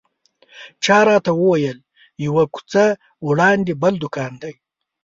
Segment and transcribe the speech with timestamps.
[0.83, 1.77] چا راته وویل
[2.25, 2.85] یوه کوڅه
[3.27, 4.53] وړاندې بل دوکان دی.